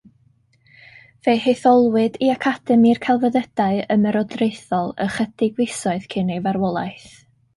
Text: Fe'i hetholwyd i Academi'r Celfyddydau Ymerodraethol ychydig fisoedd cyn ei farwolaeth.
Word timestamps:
Fe'i 1.27 1.41
hetholwyd 1.43 2.15
i 2.27 2.31
Academi'r 2.35 3.01
Celfyddydau 3.03 3.83
Ymerodraethol 3.97 4.89
ychydig 5.07 5.53
fisoedd 5.61 6.11
cyn 6.15 6.35
ei 6.37 6.43
farwolaeth. 6.49 7.07